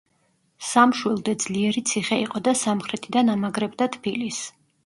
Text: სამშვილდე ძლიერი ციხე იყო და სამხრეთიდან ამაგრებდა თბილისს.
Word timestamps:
სამშვილდე 0.69 1.35
ძლიერი 1.43 1.85
ციხე 1.91 2.19
იყო 2.23 2.43
და 2.49 2.57
სამხრეთიდან 2.65 3.31
ამაგრებდა 3.37 3.93
თბილისს. 3.99 4.53